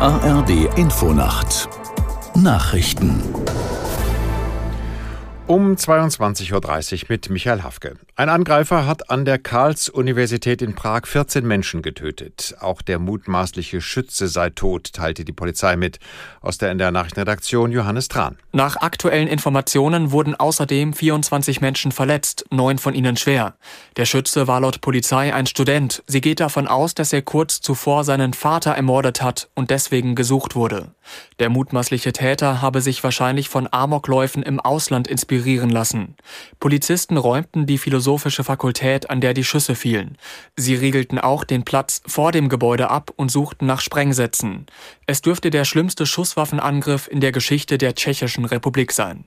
ARD 0.00 0.78
Infonacht 0.78 1.68
Nachrichten 2.34 3.22
um 5.46 5.74
22.30 5.74 7.02
Uhr 7.02 7.06
mit 7.10 7.28
Michael 7.28 7.62
Hafke. 7.62 7.96
Ein 8.20 8.28
Angreifer 8.28 8.86
hat 8.86 9.08
an 9.08 9.24
der 9.24 9.38
Karls-Universität 9.38 10.60
in 10.60 10.74
Prag 10.74 11.06
14 11.06 11.42
Menschen 11.42 11.80
getötet. 11.80 12.54
Auch 12.60 12.82
der 12.82 12.98
mutmaßliche 12.98 13.80
Schütze 13.80 14.28
sei 14.28 14.50
tot, 14.50 14.92
teilte 14.92 15.24
die 15.24 15.32
Polizei 15.32 15.74
mit. 15.76 16.00
Aus 16.42 16.58
der 16.58 16.68
NDR 16.68 16.90
Nachrichtenredaktion 16.90 17.72
Johannes 17.72 18.08
Tran. 18.08 18.36
Nach 18.52 18.76
aktuellen 18.76 19.26
Informationen 19.26 20.10
wurden 20.10 20.34
außerdem 20.34 20.92
24 20.92 21.62
Menschen 21.62 21.92
verletzt, 21.92 22.44
neun 22.50 22.76
von 22.76 22.92
ihnen 22.92 23.16
schwer. 23.16 23.54
Der 23.96 24.04
Schütze 24.04 24.46
war 24.46 24.60
laut 24.60 24.82
Polizei 24.82 25.32
ein 25.32 25.46
Student. 25.46 26.02
Sie 26.06 26.20
geht 26.20 26.40
davon 26.40 26.68
aus, 26.68 26.92
dass 26.94 27.14
er 27.14 27.22
kurz 27.22 27.62
zuvor 27.62 28.04
seinen 28.04 28.34
Vater 28.34 28.72
ermordet 28.72 29.22
hat 29.22 29.48
und 29.54 29.70
deswegen 29.70 30.14
gesucht 30.14 30.54
wurde. 30.54 30.92
Der 31.38 31.48
mutmaßliche 31.48 32.12
Täter 32.12 32.60
habe 32.60 32.82
sich 32.82 33.02
wahrscheinlich 33.02 33.48
von 33.48 33.66
Amokläufen 33.70 34.42
im 34.42 34.60
Ausland 34.60 35.08
inspirieren 35.08 35.70
lassen. 35.70 36.16
Polizisten 36.60 37.16
räumten 37.16 37.64
die 37.64 37.78
philosophische 38.10 38.42
Fakultät, 38.42 39.08
an 39.08 39.20
der 39.20 39.34
die 39.34 39.44
Schüsse 39.44 39.76
fielen. 39.76 40.18
Sie 40.56 40.74
riegelten 40.74 41.20
auch 41.20 41.44
den 41.44 41.62
Platz 41.62 42.02
vor 42.06 42.32
dem 42.32 42.48
Gebäude 42.48 42.90
ab 42.90 43.12
und 43.14 43.30
suchten 43.30 43.66
nach 43.66 43.80
Sprengsätzen. 43.80 44.66
Es 45.06 45.22
dürfte 45.22 45.50
der 45.50 45.64
schlimmste 45.64 46.06
Schusswaffenangriff 46.06 47.06
in 47.06 47.20
der 47.20 47.30
Geschichte 47.30 47.78
der 47.78 47.94
Tschechischen 47.94 48.46
Republik 48.46 48.90
sein. 48.90 49.26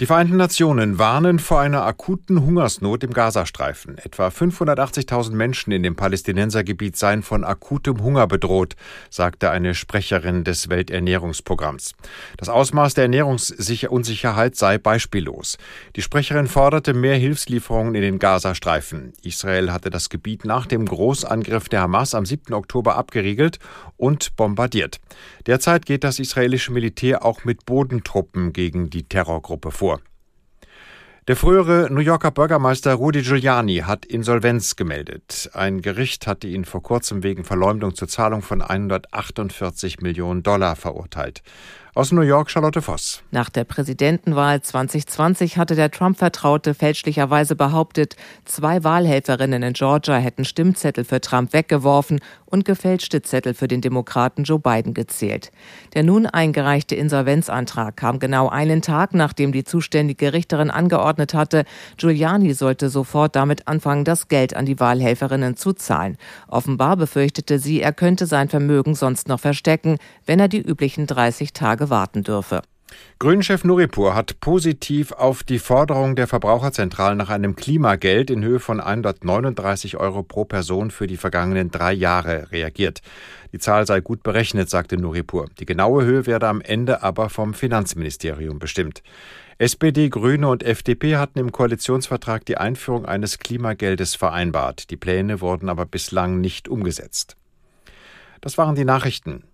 Die 0.00 0.06
Vereinten 0.06 0.36
Nationen 0.36 0.98
warnen 0.98 1.38
vor 1.38 1.60
einer 1.60 1.84
akuten 1.84 2.40
Hungersnot 2.40 3.04
im 3.04 3.12
Gazastreifen. 3.12 3.98
Etwa 3.98 4.28
580.000 4.28 5.32
Menschen 5.32 5.72
in 5.72 5.82
dem 5.82 5.96
Palästinensergebiet 5.96 6.96
seien 6.96 7.22
von 7.22 7.44
akutem 7.44 8.02
Hunger 8.02 8.26
bedroht, 8.26 8.76
sagte 9.10 9.50
eine 9.50 9.74
Sprecherin 9.74 10.44
des 10.44 10.70
Welternährungsprogramms. 10.70 11.92
Das 12.38 12.48
Ausmaß 12.48 12.94
der 12.94 13.04
Ernährungsunsicherheit 13.04 14.56
sei 14.56 14.78
beispiellos. 14.78 15.58
Die 15.96 16.02
Sprecherin 16.02 16.46
forderte 16.46 16.94
mehr 16.94 17.16
Hilfslieferungen 17.16 17.94
in 17.94 18.02
den 18.02 18.19
Gazastreifen. 18.20 19.12
Israel 19.22 19.72
hatte 19.72 19.90
das 19.90 20.08
Gebiet 20.08 20.44
nach 20.44 20.66
dem 20.66 20.86
Großangriff 20.86 21.68
der 21.68 21.80
Hamas 21.80 22.14
am 22.14 22.24
7. 22.24 22.54
Oktober 22.54 22.96
abgeriegelt 22.96 23.58
und 23.96 24.36
bombardiert. 24.36 25.00
Derzeit 25.46 25.86
geht 25.86 26.04
das 26.04 26.18
israelische 26.18 26.72
Militär 26.72 27.24
auch 27.24 27.44
mit 27.44 27.66
Bodentruppen 27.66 28.52
gegen 28.52 28.90
die 28.90 29.04
Terrorgruppe 29.04 29.40
Gruppe 29.50 29.70
vor. 29.70 30.00
Der 31.28 31.36
frühere 31.36 31.88
New 31.90 32.00
Yorker 32.00 32.30
Bürgermeister 32.30 32.94
Rudy 32.94 33.22
Giuliani 33.22 33.78
hat 33.78 34.06
Insolvenz 34.06 34.74
gemeldet. 34.74 35.50
Ein 35.52 35.80
Gericht 35.82 36.26
hatte 36.26 36.48
ihn 36.48 36.64
vor 36.64 36.82
kurzem 36.82 37.22
wegen 37.22 37.44
Verleumdung 37.44 37.94
zur 37.94 38.08
Zahlung 38.08 38.42
von 38.42 38.62
148 38.62 40.00
Millionen 40.00 40.42
Dollar 40.42 40.76
verurteilt. 40.76 41.42
Aus 41.92 42.12
New 42.12 42.20
York 42.20 42.52
Charlotte 42.52 42.82
Voss. 42.82 43.22
Nach 43.32 43.50
der 43.50 43.64
Präsidentenwahl 43.64 44.62
2020 44.62 45.58
hatte 45.58 45.74
der 45.74 45.90
Trump-Vertraute 45.90 46.72
fälschlicherweise 46.74 47.56
behauptet, 47.56 48.14
zwei 48.44 48.84
Wahlhelferinnen 48.84 49.64
in 49.64 49.72
Georgia 49.72 50.16
hätten 50.16 50.44
Stimmzettel 50.44 51.04
für 51.04 51.20
Trump 51.20 51.52
weggeworfen 51.52 52.20
und 52.46 52.64
gefälschte 52.64 53.22
Zettel 53.22 53.54
für 53.54 53.68
den 53.68 53.80
Demokraten 53.80 54.44
Joe 54.44 54.58
Biden 54.58 54.94
gezählt. 54.94 55.50
Der 55.94 56.02
nun 56.02 56.26
eingereichte 56.26 56.94
Insolvenzantrag 56.94 57.96
kam 57.96 58.18
genau 58.18 58.48
einen 58.48 58.82
Tag, 58.82 59.14
nachdem 59.14 59.52
die 59.52 59.64
zuständige 59.64 60.32
Richterin 60.32 60.70
angeordnet 60.70 61.34
hatte, 61.34 61.64
Giuliani 61.96 62.54
sollte 62.54 62.88
sofort 62.88 63.36
damit 63.36 63.66
anfangen, 63.68 64.04
das 64.04 64.28
Geld 64.28 64.54
an 64.54 64.66
die 64.66 64.78
Wahlhelferinnen 64.78 65.56
zu 65.56 65.72
zahlen. 65.72 66.16
Offenbar 66.48 66.96
befürchtete 66.96 67.58
sie, 67.58 67.80
er 67.80 67.92
könnte 67.92 68.26
sein 68.26 68.48
Vermögen 68.48 68.94
sonst 68.94 69.28
noch 69.28 69.40
verstecken, 69.40 69.98
wenn 70.26 70.40
er 70.40 70.48
die 70.48 70.60
üblichen 70.60 71.06
30 71.06 71.52
Tage 71.52 71.89
warten 71.90 72.22
dürfe. 72.22 72.62
Grünchef 73.18 73.64
Nuripur 73.64 74.14
hat 74.14 74.40
positiv 74.40 75.12
auf 75.12 75.42
die 75.42 75.58
Forderung 75.58 76.16
der 76.16 76.26
Verbraucherzentralen 76.26 77.18
nach 77.18 77.28
einem 77.28 77.54
Klimageld 77.54 78.30
in 78.30 78.42
Höhe 78.42 78.60
von 78.60 78.80
139 78.80 79.96
Euro 79.98 80.22
pro 80.22 80.44
Person 80.44 80.90
für 80.90 81.06
die 81.06 81.16
vergangenen 81.16 81.70
drei 81.70 81.92
Jahre 81.92 82.50
reagiert. 82.50 83.00
Die 83.52 83.58
Zahl 83.58 83.86
sei 83.86 84.00
gut 84.00 84.22
berechnet, 84.22 84.70
sagte 84.70 84.96
Nuripur. 84.96 85.46
Die 85.58 85.66
genaue 85.66 86.04
Höhe 86.04 86.26
werde 86.26 86.48
am 86.48 86.60
Ende 86.60 87.02
aber 87.02 87.28
vom 87.28 87.52
Finanzministerium 87.52 88.58
bestimmt. 88.58 89.02
SPD, 89.58 90.08
Grüne 90.08 90.48
und 90.48 90.62
FDP 90.62 91.16
hatten 91.16 91.38
im 91.38 91.52
Koalitionsvertrag 91.52 92.46
die 92.46 92.56
Einführung 92.56 93.04
eines 93.04 93.38
Klimageldes 93.38 94.14
vereinbart. 94.14 94.90
Die 94.90 94.96
Pläne 94.96 95.42
wurden 95.42 95.68
aber 95.68 95.84
bislang 95.84 96.40
nicht 96.40 96.68
umgesetzt. 96.68 97.36
Das 98.40 98.56
waren 98.56 98.74
die 98.74 98.86
Nachrichten. 98.86 99.44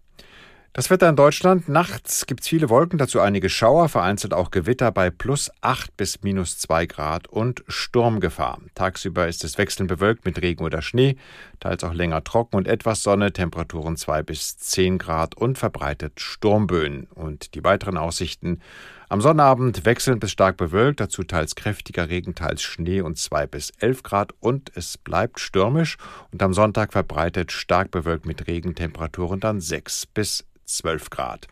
Das 0.76 0.90
Wetter 0.90 1.08
in 1.08 1.16
Deutschland. 1.16 1.70
Nachts 1.70 2.26
gibt 2.26 2.42
es 2.42 2.48
viele 2.48 2.68
Wolken, 2.68 2.98
dazu 2.98 3.18
einige 3.18 3.48
Schauer, 3.48 3.88
vereinzelt 3.88 4.34
auch 4.34 4.50
Gewitter 4.50 4.92
bei 4.92 5.08
plus 5.08 5.50
8 5.62 5.96
bis 5.96 6.22
minus 6.22 6.58
2 6.58 6.84
Grad 6.84 7.28
und 7.28 7.64
Sturmgefahr. 7.66 8.58
Tagsüber 8.74 9.26
ist 9.26 9.42
es 9.42 9.56
wechselnd 9.56 9.88
bewölkt 9.88 10.26
mit 10.26 10.42
Regen 10.42 10.62
oder 10.62 10.82
Schnee, 10.82 11.16
teils 11.60 11.82
auch 11.82 11.94
länger 11.94 12.22
trocken 12.24 12.56
und 12.56 12.68
etwas 12.68 13.02
Sonne, 13.02 13.32
Temperaturen 13.32 13.96
2 13.96 14.22
bis 14.22 14.58
10 14.58 14.98
Grad 14.98 15.34
und 15.34 15.56
verbreitet 15.56 16.20
Sturmböen. 16.20 17.06
Und 17.14 17.54
die 17.54 17.64
weiteren 17.64 17.96
Aussichten. 17.96 18.60
Am 19.08 19.20
Sonnabend 19.20 19.84
wechselnd 19.84 20.18
bis 20.18 20.32
stark 20.32 20.56
bewölkt, 20.56 20.98
dazu 20.98 21.22
teils 21.22 21.54
kräftiger 21.54 22.08
Regen, 22.08 22.34
teils 22.34 22.62
Schnee 22.62 23.02
und 23.02 23.16
2 23.18 23.46
bis 23.46 23.70
11 23.78 24.02
Grad 24.02 24.32
und 24.40 24.72
es 24.74 24.98
bleibt 24.98 25.38
stürmisch 25.38 25.96
und 26.32 26.42
am 26.42 26.52
Sonntag 26.52 26.92
verbreitet 26.92 27.52
stark 27.52 27.92
bewölkt 27.92 28.26
mit 28.26 28.48
Regentemperaturen 28.48 29.38
dann 29.38 29.60
6 29.60 30.06
bis 30.06 30.44
12 30.64 31.10
Grad. 31.10 31.46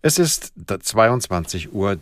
Es 0.00 0.18
ist 0.18 0.54
22.33 0.66 1.68
Uhr. 1.72 1.98